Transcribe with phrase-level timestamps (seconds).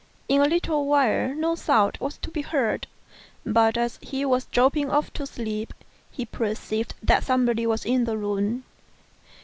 [0.27, 2.87] In a little while no sound was to be heard;
[3.45, 5.75] but, as he was dropping off to sleep,
[6.09, 8.63] he perceived that somebody was in the room.